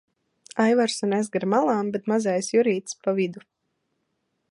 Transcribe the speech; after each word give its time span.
Aivars 0.63 0.95
un 1.09 1.13
es 1.17 1.29
gar 1.35 1.43
malām, 1.55 1.93
bet 1.97 2.09
mazais 2.13 2.51
Jurītis 2.55 3.01
pa 3.05 3.19
vidu. 3.23 3.49